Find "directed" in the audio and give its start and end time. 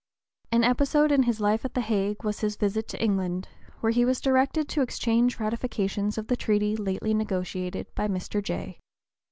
4.19-4.67